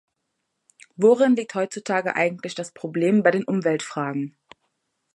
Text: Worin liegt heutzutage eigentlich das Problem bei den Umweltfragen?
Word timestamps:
Worin 0.95 1.35
liegt 1.35 1.53
heutzutage 1.53 2.15
eigentlich 2.15 2.55
das 2.55 2.71
Problem 2.71 3.21
bei 3.21 3.29
den 3.29 3.43
Umweltfragen? 3.43 4.35